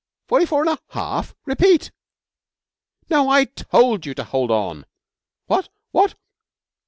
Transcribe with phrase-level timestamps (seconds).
[0.27, 1.35] Forty four and a half?
[1.45, 1.91] Repeat.
[3.11, 3.29] No!
[3.29, 4.87] I told you to hold on.
[5.45, 5.69] What?
[5.91, 6.15] What?